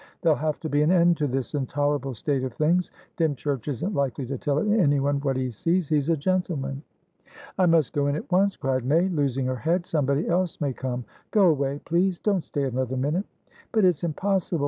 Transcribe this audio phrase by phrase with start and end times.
[0.23, 2.89] There'll have to be an end to this intolerable state of things.
[3.17, 6.81] Dymchurch isn't likely to tell anyone what he sees; he's a gentleman."
[7.59, 9.85] "I must go in at once," cried May, losing her head.
[9.85, 11.05] "Somebody else may come.
[11.29, 12.17] Go away, please!
[12.17, 13.25] Don't stay another minute."
[13.71, 14.59] "But it's impossible.